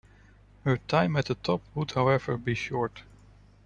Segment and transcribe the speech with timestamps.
[0.63, 3.03] Her time at the top would however be short.